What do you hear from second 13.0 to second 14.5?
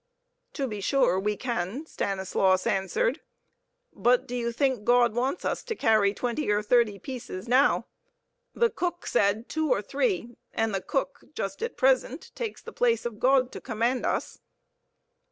of God to command us."